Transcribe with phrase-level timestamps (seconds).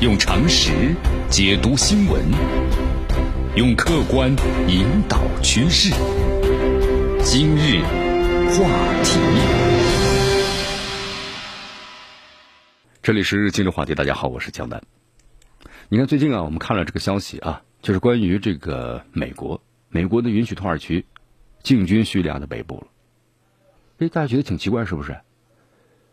[0.00, 0.96] 用常识
[1.28, 2.24] 解读新闻，
[3.54, 4.34] 用客观
[4.66, 5.90] 引导趋势。
[7.22, 7.82] 今日
[8.48, 8.64] 话
[9.04, 9.20] 题，
[13.02, 13.94] 这里是今日话题。
[13.94, 14.82] 大家好，我是江南。
[15.90, 19.60] 你看，最近啊，我们看了这个消息啊，就是关于这个美国，
[19.90, 21.04] 美国的允许土耳其
[21.62, 22.86] 进军叙利亚的北部了。
[23.98, 25.20] 哎，大家觉得挺奇怪，是不是？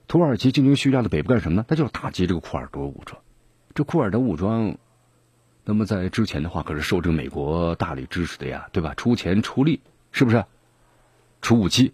[0.10, 1.66] 土耳其进军叙利亚的北部干什么呢？
[1.70, 3.22] 那就是打击这个库尔德武装。
[3.78, 4.76] 这库尔德武装，
[5.64, 8.96] 那么在之前的话可是受这个美国大力支持的呀，对吧？
[8.96, 9.82] 出钱出力，
[10.12, 10.44] 是不是？
[11.44, 11.94] 出武器，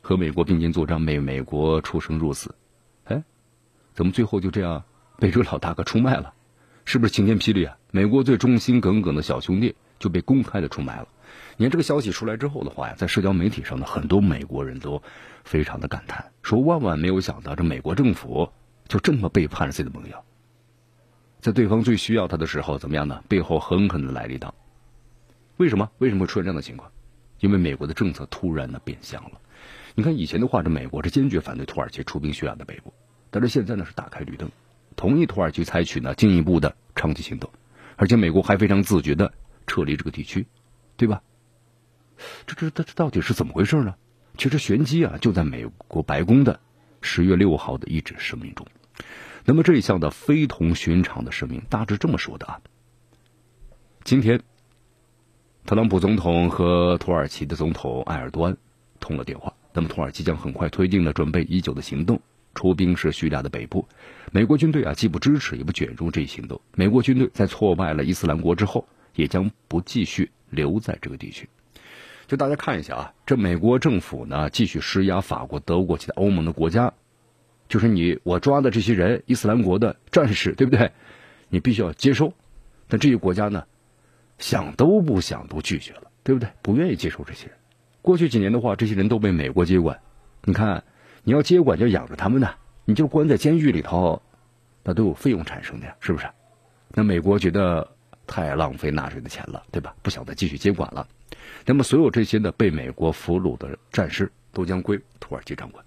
[0.00, 2.56] 和美国并肩作战，美美国出生入死，
[3.04, 3.22] 哎，
[3.94, 4.82] 怎么最后就这样
[5.20, 6.34] 被这个老大哥出卖了？
[6.84, 7.76] 是不是晴天霹雳啊？
[7.92, 11.06] 美国最忠心耿耿的小兄弟就被公开的出卖了。
[11.58, 15.00] 你看这个消息出来之后的话呀，在社交媒体上呢，很多美国人都
[15.44, 18.50] 非常的感叹，说万万没有想到，这美国政府
[18.88, 20.24] 就这么背叛了自己的盟友。
[21.40, 23.22] 在对方最需要他的时候，怎么样呢？
[23.28, 24.54] 背后狠狠的来了一刀。
[25.56, 25.90] 为什么？
[25.98, 26.90] 为什么会出现这样的情况？
[27.38, 29.40] 因为美国的政策突然的变相了。
[29.94, 32.92] 你看以前的话，这美国是坚决反对土耳其出兵叙利亚的北部，
[33.30, 34.50] 但是现在呢是打开绿灯，
[34.96, 37.50] 同意土耳其采取呢进一步的长期行动，
[37.96, 39.32] 而且美国还非常自觉的
[39.66, 40.46] 撤离这个地区，
[40.96, 41.22] 对吧？
[42.46, 43.94] 这这这这到底是怎么回事呢？
[44.36, 46.60] 其实玄机啊就在美国白宫的
[47.00, 48.66] 十月六号的一纸声明中。
[49.44, 52.60] 那么这一项的非同寻常的声明，大致这么说的啊。
[54.04, 54.40] 今天，
[55.66, 58.56] 特朗普总统和土耳其的总统埃尔多安
[58.98, 59.52] 通了电话。
[59.72, 62.20] 那么土耳其将很快推进了准备已久的行动，
[62.54, 63.86] 出兵是叙利亚的北部。
[64.32, 66.60] 美国军队啊，既不支持也不卷入这一行动。
[66.74, 71.48] 美国军队在挫败了伊斯兰国之后，也将不继续留在这个地区。
[72.26, 76.92] 就大家看一下啊，这美国政府呢，继续施压法国、德国其他欧盟的国家。
[77.70, 80.90] 就是你我抓的这些人，伊斯兰国的战士，对不对？
[81.48, 82.34] 你必须要接收。
[82.88, 83.64] 但这些国家呢，
[84.38, 86.50] 想都不想都拒绝了，对不对？
[86.62, 87.56] 不愿意接受这些人。
[88.02, 90.00] 过去几年的话，这些人都被美国接管。
[90.42, 90.82] 你看，
[91.22, 92.50] 你要接管就养着他们呢，
[92.84, 94.20] 你就关在监狱里头，
[94.82, 96.26] 那都有费用产生的呀，是不是？
[96.88, 97.88] 那美国觉得
[98.26, 99.94] 太浪费纳税的钱了，对吧？
[100.02, 101.06] 不想再继续接管了。
[101.64, 105.84] 那么，所有这些呢被美国俘虏的战士都将归土耳其掌管。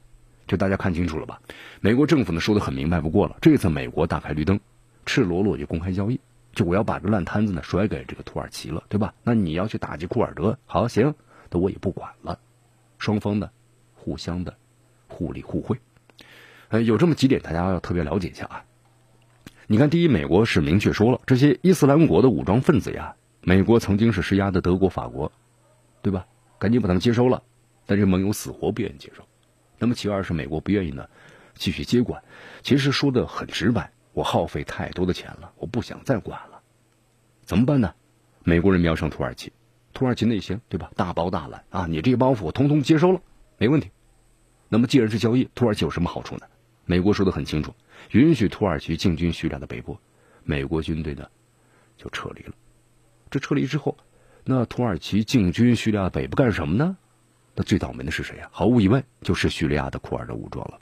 [0.48, 1.40] 就大家看清楚了吧？
[1.82, 3.38] 美国政府呢说的很明白不过了。
[3.42, 4.60] 这次美国大开绿灯，
[5.06, 6.20] 赤裸裸就公开交易，
[6.54, 9.14] 就我要把这烂摊子呢甩给这个土耳其了，对吧？
[9.24, 11.14] 那你要去打击库尔德，好行，
[11.50, 12.38] 那我也不管了。
[12.98, 13.50] 双方呢，
[13.96, 14.56] 互相的
[15.08, 15.78] 互利互惠。
[16.70, 18.64] 呃，有这么几点大家要特别了解一下啊。
[19.68, 25.32] 你看，第一，美国是明确说了，这些伊斯兰国的武装分子呀，美国曾经是施压的德国、法国，
[26.02, 26.26] 对吧？
[26.60, 27.42] 赶紧把他们接收了，
[27.86, 29.26] 但是盟友死活不愿意接受。
[29.84, 31.10] 那么其二是美国不愿意呢，
[31.56, 32.24] 继续接管。
[32.62, 36.62] 其实说的很直白，我耗费太多的钱了，我不想再管了，
[37.44, 37.94] 怎么办呢？
[38.46, 39.52] 美国人瞄上土耳其，
[39.92, 40.90] 土耳其内行对吧？
[40.96, 43.20] 大包大揽啊，你这些包袱我通通接收了，
[43.58, 43.92] 没问题。
[44.70, 46.46] 那么既然是交易，土耳其有什么好处呢？
[46.86, 47.76] 美国说的很清楚，
[48.12, 49.98] 允许土耳其进军叙利亚的北部，
[50.46, 51.28] 美国军队呢
[51.98, 52.54] 就撤离了。
[53.30, 53.98] 这撤离之后，
[54.46, 56.96] 那土耳其进军叙利亚北部干什么呢？
[57.56, 58.50] 那最倒霉的是谁呀？
[58.52, 60.80] 毫无疑问，就是叙利亚的库尔德武装了。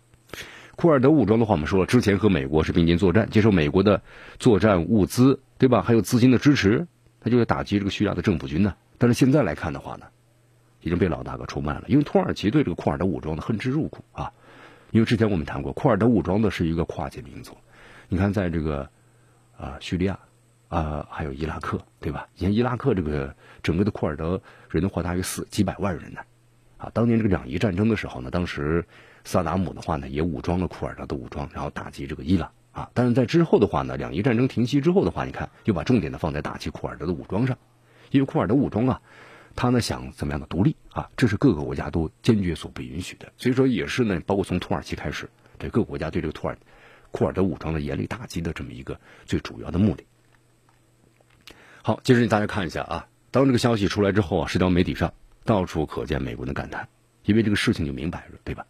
[0.76, 4.02] 库尔德武装的话，我们说了，之前和美国是并肩作战，接受美国的
[4.40, 5.82] 作战物资，对吧？
[5.82, 6.88] 还有资金的支持，
[7.20, 8.76] 他就要打击这个叙利亚的政府军呢。
[8.98, 10.06] 但是现在来看的话呢，
[10.80, 11.84] 已经被老大哥出卖了。
[11.88, 14.32] 因为土耳其对这个库尔德武装呢恨之入骨啊。
[14.92, 17.56] 因为之前我们谈过，库尔德武装呢是一个跨界民族。
[18.08, 18.90] 你看，在这个
[19.58, 20.20] 啊叙利亚
[20.70, 22.28] 啊，还有伊拉克，对吧？
[22.36, 26.22] 你看伊拉克这个整个的库尔德人的话，大约四几百万人呢。
[26.82, 28.84] 啊，当年这个两伊战争的时候呢，当时
[29.24, 32.90] 萨达姆的话呢，也武装了库尔德的武装，然后打击这个伊朗啊。
[32.96, 37.56] 但是在之后的话呢，两伊战争停息之后的话，你看又把重点呢放在打击库尔德的武装上，
[38.10, 39.00] 因为库尔德武装啊，
[39.56, 43.32] 他呢想怎么样的独立啊，这是各个国家都坚决所不允许的。
[43.38, 46.58] 所以说也是呢，包括从土耳其开始，对各个国家对这个土耳
[47.12, 50.04] 库尔德武装的严厉打击的这么一个最主要的目的。
[51.84, 55.14] 好，接着大家看一下啊，当这个消息出来之后啊，社交媒体上。
[55.46, 56.88] 到处可见美国人的感叹，
[57.26, 58.66] 因为这个事情就明摆着，对吧？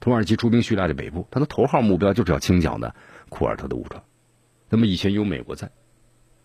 [0.00, 2.94] 土耳其出兵叙利亚的北部，他的头号目标就是要清剿的
[3.28, 4.02] 库尔德的武装。
[4.68, 5.70] 那么以前有美国在，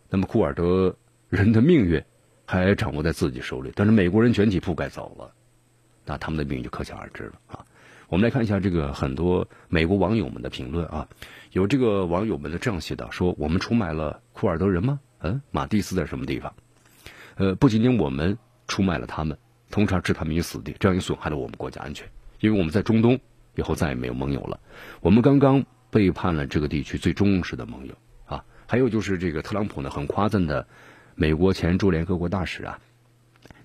[0.09, 0.97] 那么库尔德
[1.29, 2.03] 人的命运
[2.45, 5.33] 还掌握在自己手里，但是美国人全体覆盖走了，
[6.05, 7.65] 那他们的命运就可想而知了啊！
[8.09, 11.07] 我们来看一下这个很多美国网友们的评论啊，
[11.51, 14.99] 有这个网友们的这样写的：说我们出卖了库尔德人吗？
[15.19, 16.53] 嗯，马蒂斯在什么地方？
[17.35, 18.37] 呃，不仅仅我们
[18.67, 19.37] 出卖了他们。
[19.73, 22.07] 通常置他们于死地，这样也损害了我们国家安全。
[22.39, 23.19] 因为我们在中东
[23.55, 24.59] 以后再也没有盟友了，
[25.01, 28.45] 我们刚刚背叛了这个地区最忠实的盟友啊！
[28.67, 30.67] 还有就是这个特朗普呢，很夸赞的
[31.15, 32.79] 美国前驻联合国大使啊，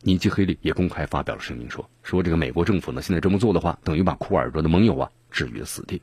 [0.00, 6.00] 尼基·黑利也公开发表了声明，说说这个美国政府呢，现在这么做的话，等于把库尔德的盟友啊置于死地。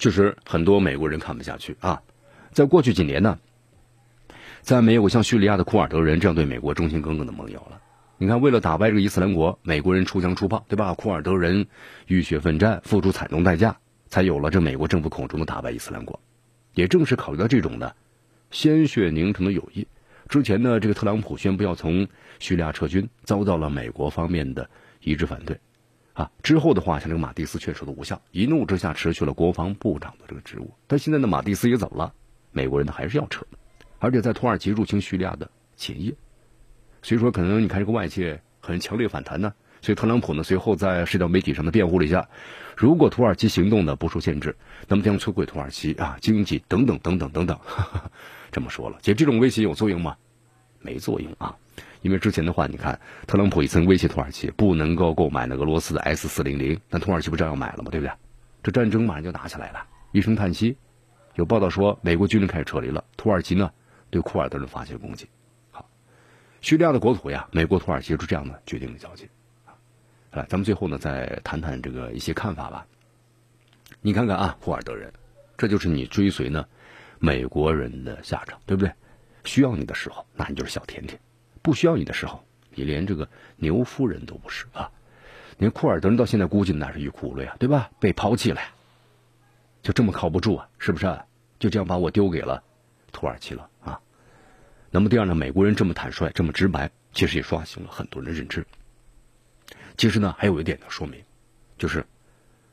[0.00, 2.02] 确实，很多美国人看不下去啊。
[2.50, 3.38] 在过去几年呢，
[4.62, 7.82] 再没有像叙利亚的库尔德人这样对美国忠心耿耿的盟友了。
[8.18, 10.94] 你看，为了打败这个伊斯兰国，美国人出枪出炮，对吧？
[10.94, 11.66] 库尔德人
[12.06, 13.76] 浴血奋战，付出惨重代价，
[14.08, 16.18] 才有了这美国政府口中的打败伊斯兰国。
[16.72, 17.92] 也正是考虑到这种呢，
[18.50, 19.86] 鲜血凝成的友谊，
[20.30, 22.08] 之前呢，这个特朗普宣布要从
[22.38, 24.66] 叙利亚撤军，遭到了美国方面的
[25.02, 25.60] 一致反对。
[26.14, 30.72] 啊，之后的话，像这个马蒂斯劝说的无效，一怒之下辞去了国防部长的这个职务。
[30.86, 32.14] 但现在呢，马蒂斯也走了，
[32.50, 33.44] 美国人呢还是要撤，
[33.98, 36.14] 而且在土耳其入侵叙利亚的前夜。
[37.06, 39.54] 所以说，可能你看这个外界很强烈反弹呢。
[39.80, 42.28] 所以特朗普呢，随后在社交媒体上的辩护了一下：
[42.76, 44.56] 如果土耳其行动呢不受限制，
[44.88, 47.56] 那么将摧毁土耳其啊经济等等等等等等。
[48.50, 50.16] 这么说了，其实这种威胁有作用吗？
[50.80, 51.54] 没作用啊。
[52.02, 52.98] 因为之前的话，你看
[53.28, 57.90] 特朗普也曾威胁土耳其不能够购买那俄罗斯的 S 四零零，那土耳其不照样买了吗？
[57.92, 58.12] 对不对？
[58.64, 59.86] 这战争马上就打起来了。
[60.10, 60.76] 一声叹息，
[61.36, 63.70] 有报道说美国军人开始撤离了，土耳其呢
[64.10, 65.28] 对库尔德人发起了攻击。
[66.60, 69.28] 叙利亚的国土呀，美国、土耳其是这样的决定的交集。
[70.32, 72.86] 来，咱们最后呢，再谈谈这个一些看法吧。
[74.00, 75.12] 你看看啊，库尔德人，
[75.56, 76.66] 这就是你追随呢
[77.18, 78.92] 美国人的下场，对不对？
[79.44, 81.18] 需要你的时候，那你就是小甜甜；
[81.62, 82.44] 不需要你的时候，
[82.74, 84.90] 你连这个牛夫人都不是啊。
[85.58, 87.90] 连库尔德人到现在估计那是欲哭无泪啊，对吧？
[88.00, 88.68] 被抛弃了，呀，
[89.82, 91.06] 就这么靠不住啊，是不是？
[91.58, 92.62] 就这样把我丢给了
[93.12, 93.70] 土耳其了？
[94.96, 98.64] 那么第二呢，美国人这么坦率、这么直白，其实也刷新了很多人的认知。
[99.98, 101.22] 其实呢，还有一点要说明，
[101.76, 102.02] 就是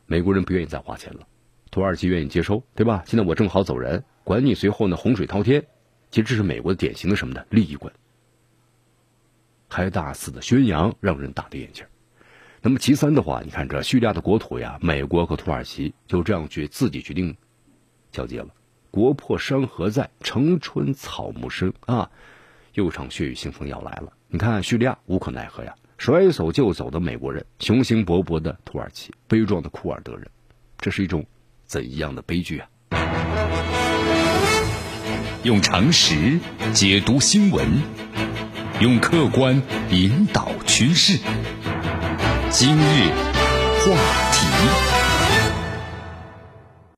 [0.06, 1.28] 美国人不愿意再花钱了，
[1.70, 3.04] 土耳其愿意接收，对吧？
[3.06, 5.62] 现在我正好走人，管你随后呢洪水滔天。
[6.12, 7.46] 其实这是美国的典型的什么的？
[7.50, 7.94] 利益观，
[9.68, 11.86] 还大肆的宣扬，让人大跌眼镜。
[12.62, 17.36] 那么其三的话，你看这叙利亚的国土呀，美国和土耳其就这样去自己决定
[18.14, 18.48] 交接了。
[18.94, 22.12] 国破山河在，城春草木深啊！
[22.76, 24.14] 又一场血雨腥风要来了。
[24.28, 30.30] 你看叙利亚无可奈何呀，甩手就走的美国人，雄心勃勃的土耳其，悲壮的库尔德人，
[30.78, 31.26] 这是一种
[31.66, 32.70] 怎样的悲剧啊？
[35.42, 36.38] 用常识
[36.72, 37.66] 解读新闻，
[38.80, 39.60] 用客观
[39.90, 41.18] 引导趋势。
[42.52, 43.10] 今日
[43.88, 44.33] 话。